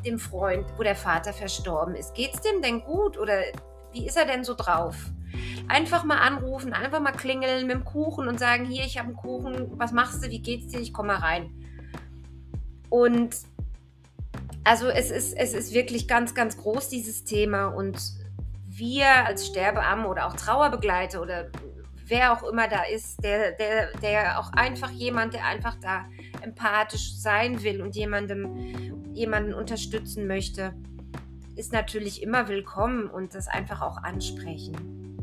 dem 0.06 0.20
Freund, 0.20 0.66
wo 0.78 0.84
der 0.84 0.96
Vater 0.96 1.34
verstorben 1.34 1.96
ist. 1.96 2.14
Geht's 2.14 2.42
dem 2.42 2.62
denn 2.62 2.82
gut 2.82 3.18
oder 3.18 3.42
wie 3.92 4.06
ist 4.06 4.18
er 4.18 4.26
denn 4.26 4.44
so 4.44 4.54
drauf? 4.54 4.96
Einfach 5.68 6.04
mal 6.04 6.18
anrufen, 6.18 6.74
einfach 6.74 7.00
mal 7.00 7.12
klingeln 7.12 7.68
mit 7.68 7.76
dem 7.76 7.86
Kuchen 7.86 8.28
und 8.28 8.40
sagen, 8.40 8.66
hier, 8.66 8.84
ich 8.84 8.98
habe 8.98 9.08
einen 9.08 9.18
Kuchen, 9.18 9.80
was 9.80 9.92
machst 9.92 10.24
du, 10.24 10.30
wie 10.30 10.42
geht's 10.42 10.68
dir, 10.68 10.80
ich 10.80 10.94
komme 10.94 11.14
mal 11.14 11.20
rein. 11.20 11.65
Und 12.96 13.36
also 14.64 14.88
es 14.88 15.12
ist, 15.12 15.34
es 15.34 15.54
ist 15.54 15.74
wirklich 15.74 16.08
ganz, 16.08 16.34
ganz 16.34 16.56
groß, 16.56 16.88
dieses 16.88 17.26
Thema. 17.26 17.66
Und 17.66 17.98
wir 18.68 19.10
als 19.26 19.48
Sterbeamme 19.48 20.08
oder 20.08 20.28
auch 20.28 20.34
Trauerbegleiter 20.38 21.22
oder 21.22 21.50
wer 22.06 22.32
auch 22.32 22.44
immer 22.44 22.70
da 22.70 22.84
ist, 22.84 23.22
der, 23.22 23.52
der, 23.52 23.92
der 24.02 24.40
auch 24.40 24.54
einfach 24.54 24.92
jemand, 24.92 25.34
der 25.34 25.46
einfach 25.46 25.76
da 25.82 26.06
empathisch 26.42 27.18
sein 27.18 27.64
will 27.64 27.82
und 27.82 27.98
jemandem, 27.98 29.12
jemanden 29.14 29.54
unterstützen 29.54 30.26
möchte, 30.26 30.74
ist 31.58 31.74
natürlich 31.74 32.24
immer 32.24 32.48
willkommen 32.48 33.10
und 33.10 33.36
das 33.36 33.50
einfach 33.50 33.82
auch 33.82 33.98
ansprechen. 34.04 35.18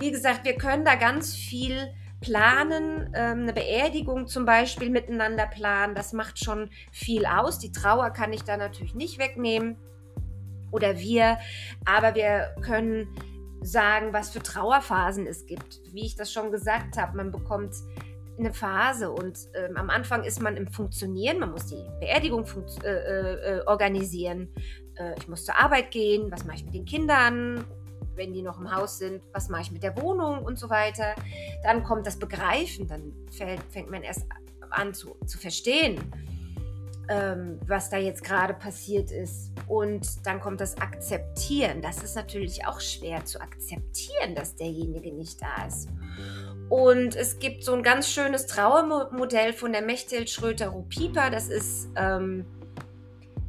Wie 0.00 0.10
gesagt, 0.10 0.44
wir 0.44 0.54
können 0.54 0.84
da 0.84 0.96
ganz 0.96 1.32
viel 1.32 1.94
planen, 2.20 3.12
ähm, 3.14 3.42
eine 3.42 3.52
Beerdigung 3.52 4.26
zum 4.26 4.44
Beispiel 4.44 4.90
miteinander 4.90 5.46
planen, 5.46 5.94
das 5.94 6.12
macht 6.12 6.42
schon 6.42 6.70
viel 6.92 7.26
aus. 7.26 7.58
Die 7.58 7.72
Trauer 7.72 8.10
kann 8.10 8.32
ich 8.32 8.42
da 8.42 8.56
natürlich 8.56 8.94
nicht 8.94 9.18
wegnehmen 9.18 9.76
oder 10.70 10.98
wir, 10.98 11.38
aber 11.84 12.14
wir 12.14 12.54
können 12.60 13.08
sagen, 13.60 14.12
was 14.12 14.30
für 14.30 14.42
Trauerphasen 14.42 15.26
es 15.26 15.46
gibt. 15.46 15.80
Wie 15.92 16.06
ich 16.06 16.16
das 16.16 16.32
schon 16.32 16.52
gesagt 16.52 16.96
habe, 16.96 17.16
man 17.16 17.30
bekommt 17.30 17.74
eine 18.38 18.52
Phase 18.52 19.10
und 19.10 19.36
ähm, 19.54 19.76
am 19.76 19.90
Anfang 19.90 20.22
ist 20.22 20.40
man 20.40 20.56
im 20.56 20.68
Funktionieren, 20.68 21.40
man 21.40 21.50
muss 21.50 21.66
die 21.66 21.84
Beerdigung 22.00 22.44
äh, 22.84 22.88
äh, 22.88 23.66
organisieren. 23.66 24.48
Äh, 24.94 25.14
ich 25.18 25.26
muss 25.26 25.44
zur 25.44 25.58
Arbeit 25.58 25.90
gehen, 25.90 26.30
was 26.30 26.44
mache 26.44 26.58
ich 26.58 26.64
mit 26.64 26.74
den 26.74 26.84
Kindern 26.84 27.64
wenn 28.18 28.34
die 28.34 28.42
noch 28.42 28.60
im 28.60 28.74
Haus 28.74 28.98
sind, 28.98 29.22
was 29.32 29.48
mache 29.48 29.62
ich 29.62 29.72
mit 29.72 29.82
der 29.82 29.96
Wohnung 30.02 30.44
und 30.44 30.58
so 30.58 30.68
weiter. 30.68 31.14
Dann 31.62 31.82
kommt 31.82 32.06
das 32.06 32.18
Begreifen, 32.18 32.86
dann 32.86 33.14
fällt, 33.32 33.62
fängt 33.70 33.90
man 33.90 34.02
erst 34.02 34.26
an 34.70 34.92
zu, 34.92 35.16
zu 35.24 35.38
verstehen, 35.38 36.12
ähm, 37.08 37.58
was 37.66 37.88
da 37.88 37.96
jetzt 37.96 38.22
gerade 38.22 38.52
passiert 38.52 39.10
ist. 39.10 39.52
Und 39.66 40.26
dann 40.26 40.40
kommt 40.40 40.60
das 40.60 40.76
Akzeptieren. 40.76 41.80
Das 41.80 42.02
ist 42.02 42.16
natürlich 42.16 42.66
auch 42.66 42.80
schwer 42.80 43.24
zu 43.24 43.40
akzeptieren, 43.40 44.34
dass 44.34 44.56
derjenige 44.56 45.12
nicht 45.12 45.40
da 45.40 45.66
ist. 45.66 45.88
Und 46.68 47.16
es 47.16 47.38
gibt 47.38 47.64
so 47.64 47.72
ein 47.72 47.82
ganz 47.82 48.10
schönes 48.10 48.46
Trauermodell 48.46 49.54
von 49.54 49.72
der 49.72 49.80
Mechthild 49.80 50.28
Schröter-Rupipa. 50.28 51.30
Das 51.30 51.48
ist 51.48 51.88
ähm, 51.96 52.44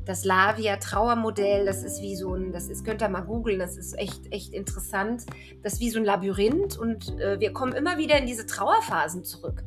das 0.10 0.26
Lavia 0.26 0.78
Trauermodell, 0.78 1.68
das 1.68 1.84
ist 1.84 2.02
wie 2.02 2.16
so 2.16 2.34
ein, 2.34 2.52
das 2.52 2.68
ist, 2.68 2.84
könnt 2.84 3.04
ihr 3.04 3.10
mal 3.10 3.22
googeln, 3.22 3.60
das 3.60 3.78
ist 3.78 3.96
echt, 3.96 4.34
echt 4.34 4.56
interessant. 4.56 5.28
Das 5.62 5.74
ist 5.74 5.82
wie 5.82 5.92
so 5.92 6.00
ein 6.00 6.06
Labyrinth 6.06 6.80
und 6.80 7.20
äh, 7.20 7.40
wir 7.40 7.54
kommen 7.54 7.74
immer 7.74 8.00
wieder 8.00 8.18
in 8.18 8.26
diese 8.26 8.48
Trauerphasen 8.48 9.24
zurück. 9.24 9.64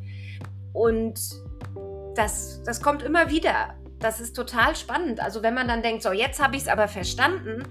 Und 0.72 1.20
das, 2.16 2.60
das 2.64 2.82
kommt 2.82 3.04
immer 3.04 3.30
wieder. 3.30 3.76
Das 4.00 4.20
ist 4.20 4.34
total 4.34 4.74
spannend. 4.74 5.20
Also 5.20 5.44
wenn 5.44 5.54
man 5.54 5.68
dann 5.68 5.80
denkt, 5.80 6.02
so 6.02 6.10
jetzt 6.10 6.42
habe 6.42 6.56
ich 6.56 6.62
es 6.62 6.68
aber 6.68 6.88
verstanden, 6.88 7.62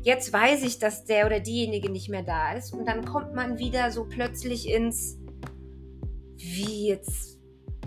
jetzt 0.00 0.32
weiß 0.32 0.62
ich, 0.62 0.78
dass 0.78 1.04
der 1.04 1.26
oder 1.26 1.40
diejenige 1.40 1.92
nicht 1.92 2.08
mehr 2.08 2.22
da 2.22 2.54
ist 2.54 2.72
und 2.72 2.86
dann 2.88 3.04
kommt 3.04 3.34
man 3.34 3.58
wieder 3.58 3.90
so 3.90 4.06
plötzlich 4.06 4.70
ins, 4.70 5.18
wie 6.38 6.88
jetzt, 6.88 7.38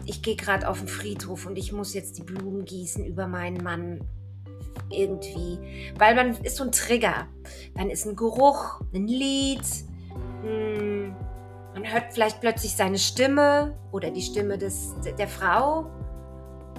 ich 0.05 0.21
gehe 0.21 0.35
gerade 0.35 0.69
auf 0.69 0.77
den 0.77 0.87
Friedhof 0.87 1.47
und 1.47 1.57
ich 1.57 1.71
muss 1.71 1.95
jetzt 1.95 2.19
die 2.19 2.23
Blumen 2.23 2.65
gießen 2.65 3.03
über 3.03 3.25
meinen 3.25 3.63
Mann 3.63 4.01
irgendwie. 4.89 5.93
Weil 5.97 6.15
man 6.15 6.31
ist 6.43 6.57
so 6.57 6.63
ein 6.63 6.71
Trigger. 6.71 7.27
Dann 7.75 7.89
ist 7.89 8.05
ein 8.05 8.15
Geruch, 8.15 8.81
ein 8.93 9.07
Lied. 9.07 9.65
Hm, 10.43 11.15
man 11.73 11.91
hört 11.91 12.13
vielleicht 12.13 12.41
plötzlich 12.41 12.75
seine 12.75 12.97
Stimme 12.97 13.77
oder 13.91 14.09
die 14.09 14.21
Stimme 14.21 14.57
des, 14.57 14.95
der 15.17 15.27
Frau 15.27 15.91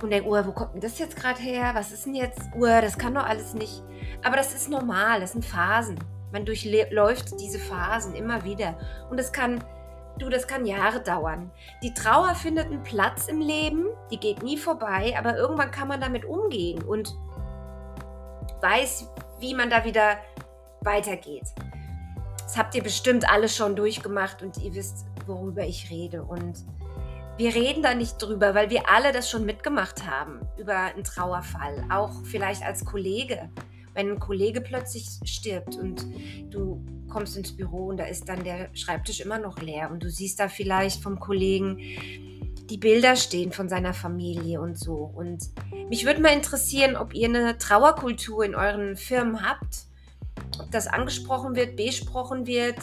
und 0.03 0.11
denkt, 0.11 0.29
oh, 0.29 0.37
wo 0.47 0.53
kommt 0.53 0.75
denn 0.75 0.81
das 0.81 0.99
jetzt 0.99 1.17
gerade 1.17 1.41
her? 1.41 1.71
Was 1.75 1.93
ist 1.93 2.07
denn 2.07 2.15
jetzt? 2.15 2.41
Oh, 2.57 2.65
das 2.65 2.99
kann 2.99 3.15
doch 3.15 3.25
alles 3.25 3.55
nicht. 3.55 3.83
Aber 4.25 4.37
das 4.37 4.55
ist 4.55 4.69
normal, 4.69 5.21
das 5.21 5.33
sind 5.33 5.45
Phasen. 5.45 5.99
Man 6.33 6.45
durchläuft 6.45 7.41
diese 7.41 7.59
Phasen 7.59 8.15
immer 8.15 8.45
wieder. 8.45 8.79
Und 9.11 9.19
es 9.19 9.33
kann, 9.33 9.63
du, 10.19 10.29
das 10.29 10.47
kann 10.47 10.67
Jahre 10.67 11.01
dauern. 11.01 11.51
Die 11.83 11.95
Trauer 11.95 12.35
findet 12.35 12.67
einen 12.67 12.83
Platz 12.83 13.29
im 13.29 13.41
Leben, 13.41 13.87
die 14.11 14.19
geht 14.19 14.43
nie 14.43 14.57
vorbei, 14.57 15.15
aber 15.19 15.37
irgendwann 15.37 15.71
kann 15.71 15.89
man 15.89 16.01
damit 16.01 16.25
umgehen. 16.25 16.83
Und 16.83 17.17
weiß, 18.61 19.09
wie 19.41 19.55
man 19.55 19.71
da 19.71 19.85
wieder 19.85 20.19
weitergeht. 20.81 21.45
Das 22.43 22.57
habt 22.57 22.75
ihr 22.75 22.83
bestimmt 22.83 23.29
alle 23.31 23.49
schon 23.49 23.77
durchgemacht 23.77 24.43
und 24.43 24.57
ihr 24.59 24.75
wisst, 24.75 25.07
worüber 25.27 25.65
ich 25.65 25.91
rede. 25.91 26.23
Und 26.23 26.65
wir 27.37 27.55
reden 27.55 27.83
da 27.83 27.95
nicht 27.95 28.17
drüber, 28.19 28.55
weil 28.55 28.71
wir 28.71 28.91
alle 28.91 29.13
das 29.13 29.31
schon 29.31 29.45
mitgemacht 29.45 30.07
haben, 30.07 30.41
über 30.57 30.77
einen 30.77 31.05
Trauerfall. 31.05 31.85
Auch 31.91 32.25
vielleicht 32.25 32.63
als 32.63 32.85
Kollege. 32.85 33.51
Wenn 33.95 34.13
ein 34.13 34.19
Kollege 34.19 34.61
plötzlich 34.61 35.07
stirbt 35.25 35.77
und 35.77 36.07
du 36.51 36.85
kommst 37.09 37.37
ins 37.37 37.57
Büro 37.57 37.87
und 37.87 37.99
da 37.99 38.05
ist 38.05 38.29
dann 38.29 38.45
der 38.45 38.75
Schreibtisch 38.75 39.21
immer 39.21 39.39
noch 39.39 39.61
leer 39.61 39.91
und 39.91 40.03
du 40.03 40.11
siehst 40.11 40.41
da 40.41 40.49
vielleicht 40.49 41.03
vom 41.03 41.19
Kollegen, 41.19 41.81
die 42.71 42.79
Bilder 42.79 43.17
stehen 43.17 43.53
von 43.53 43.69
seiner 43.69 43.95
Familie 43.95 44.61
und 44.61 44.79
so. 44.79 44.95
Und 44.95 45.51
mich 45.89 46.05
würde 46.05 46.21
mal 46.21 46.33
interessieren, 46.33 46.97
ob 46.97 47.15
ihr 47.15 47.29
eine 47.29 47.59
Trauerkultur 47.59 48.45
in 48.45 48.55
euren 48.55 48.97
Firmen 48.97 49.43
habt, 49.43 49.87
ob 50.61 50.71
das 50.71 50.87
angesprochen 50.87 51.57
wird, 51.57 51.77
besprochen 51.77 52.47
wird, 52.47 52.79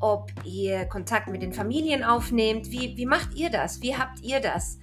ob 0.00 0.30
ihr 0.44 0.84
Kontakt 0.84 1.28
mit 1.28 1.42
den 1.42 1.52
Familien 1.52 2.04
aufnehmt. 2.04 2.70
Wie, 2.70 2.96
wie 2.96 3.06
macht 3.06 3.34
ihr 3.34 3.50
das? 3.50 3.82
Wie 3.82 3.96
habt 3.96 4.20
ihr 4.22 4.40
das? 4.40 4.78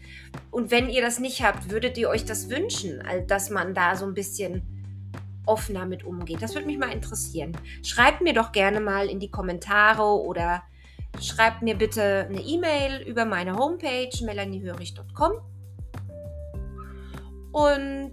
Und 0.52 0.72
wenn 0.72 0.90
ihr 0.90 1.02
das 1.02 1.20
nicht 1.20 1.44
habt, 1.44 1.70
würdet 1.70 1.98
ihr 1.98 2.10
euch 2.10 2.26
das 2.26 2.50
wünschen, 2.50 3.02
dass 3.28 3.50
man 3.50 3.74
da 3.74 3.96
so 3.96 4.06
ein 4.06 4.14
bisschen 4.14 4.64
offener 5.46 5.86
mit 5.86 6.04
umgeht? 6.04 6.42
Das 6.42 6.54
würde 6.56 6.68
mich 6.68 6.78
mal 6.78 6.92
interessieren. 6.92 7.56
Schreibt 7.84 8.22
mir 8.22 8.34
doch 8.34 8.52
gerne 8.52 8.82
mal 8.82 9.08
in 9.08 9.20
die 9.20 9.32
Kommentare 9.32 10.04
oder 10.04 10.64
schreibt 11.22 11.62
mir 11.62 11.76
bitte 11.76 12.28
eine 12.30 12.42
E-Mail 12.42 13.02
über 13.08 13.26
meine 13.26 13.56
Homepage 13.56 14.10
melaniehörig.com. 14.24 15.34
Und 17.52 18.12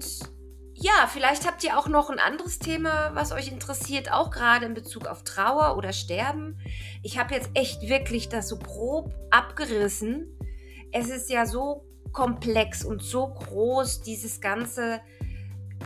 ja, 0.75 1.07
vielleicht 1.09 1.47
habt 1.47 1.63
ihr 1.65 1.79
auch 1.79 1.89
noch 1.89 2.11
ein 2.11 2.19
anderes 2.19 2.59
Thema, 2.59 3.11
was 3.15 3.33
euch 3.33 3.51
interessiert, 3.51 4.11
auch 4.11 4.31
gerade 4.31 4.67
in 4.67 4.75
Bezug 4.75 5.07
auf 5.07 5.23
Trauer 5.23 5.77
oder 5.77 5.93
Sterben. 5.93 6.59
Ich 7.03 7.19
habe 7.19 7.35
jetzt 7.35 7.51
echt 7.55 7.83
wirklich 7.83 8.29
das 8.29 8.49
so 8.49 8.59
grob 8.59 9.15
abgerissen. 9.31 10.37
Es 10.93 11.09
ist 11.09 11.31
ja 11.31 11.47
so 11.47 11.85
komplex 12.13 12.85
und 12.85 13.03
so 13.03 13.29
groß, 13.29 14.03
dieses 14.03 14.41
ganze 14.41 15.01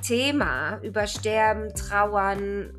Thema 0.03 0.79
über 0.83 1.07
Sterben, 1.07 1.75
Trauern 1.75 2.73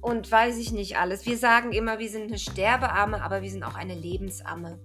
und 0.00 0.30
weiß 0.30 0.58
ich 0.58 0.72
nicht 0.72 0.96
alles. 0.98 1.26
Wir 1.26 1.36
sagen 1.36 1.72
immer, 1.72 1.98
wir 1.98 2.08
sind 2.08 2.28
eine 2.28 2.38
Sterbearme, 2.38 3.22
aber 3.22 3.42
wir 3.42 3.50
sind 3.50 3.62
auch 3.62 3.74
eine 3.74 3.94
Lebensarme, 3.94 4.80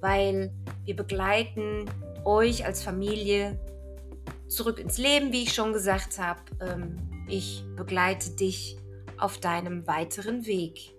weil 0.00 0.52
wir 0.84 0.96
begleiten 0.96 1.86
euch 2.24 2.64
als 2.64 2.82
Familie 2.82 3.58
zurück 4.48 4.78
ins 4.78 4.98
Leben, 4.98 5.32
wie 5.32 5.42
ich 5.42 5.54
schon 5.54 5.72
gesagt 5.72 6.18
habe. 6.18 6.40
Ähm, 6.60 6.96
ich 7.28 7.64
begleite 7.76 8.30
dich 8.30 8.78
auf 9.18 9.38
deinem 9.38 9.86
weiteren 9.86 10.46
Weg. 10.46 10.94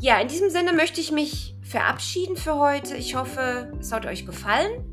Ja, 0.00 0.20
in 0.20 0.28
diesem 0.28 0.50
Sinne 0.50 0.72
möchte 0.72 1.00
ich 1.00 1.12
mich 1.12 1.56
verabschieden 1.62 2.36
für 2.36 2.56
heute. 2.56 2.96
Ich 2.96 3.14
hoffe, 3.16 3.72
es 3.80 3.90
hat 3.90 4.06
euch 4.06 4.26
gefallen. 4.26 4.84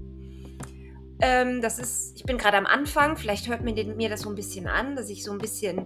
Ähm, 1.22 1.62
das 1.62 1.80
ist, 1.80 2.16
ich 2.16 2.24
bin 2.24 2.38
gerade 2.38 2.58
am 2.58 2.66
Anfang. 2.66 3.18
Vielleicht 3.18 3.48
hört 3.48 3.62
mir, 3.62 3.74
mir 3.96 4.10
das 4.10 4.22
so 4.22 4.30
ein 4.30 4.36
bisschen 4.36 4.68
an, 4.68 4.96
dass 4.96 5.10
ich 5.10 5.24
so 5.24 5.32
ein 5.32 5.38
bisschen 5.38 5.86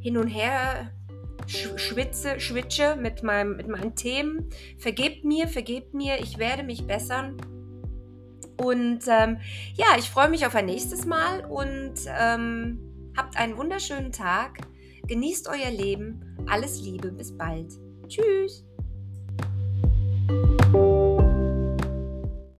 hin 0.00 0.16
und 0.16 0.28
her 0.28 0.90
schwitze, 1.46 2.38
schwitsche 2.38 2.96
mit, 2.96 3.22
meinem, 3.22 3.56
mit 3.56 3.68
meinen 3.68 3.94
Themen. 3.94 4.48
Vergebt 4.78 5.24
mir, 5.24 5.48
vergebt 5.48 5.94
mir, 5.94 6.20
ich 6.20 6.38
werde 6.38 6.62
mich 6.62 6.86
bessern. 6.86 7.36
Und 8.56 9.00
ähm, 9.08 9.38
ja, 9.74 9.86
ich 9.98 10.10
freue 10.10 10.28
mich 10.28 10.46
auf 10.46 10.54
ein 10.54 10.66
nächstes 10.66 11.06
Mal 11.06 11.44
und 11.46 11.94
ähm, 12.06 13.12
habt 13.16 13.36
einen 13.36 13.56
wunderschönen 13.56 14.12
Tag. 14.12 14.58
Genießt 15.06 15.48
euer 15.48 15.70
Leben. 15.70 16.36
Alles 16.46 16.80
Liebe. 16.82 17.10
Bis 17.10 17.36
bald. 17.36 17.72
Tschüss. 18.06 18.64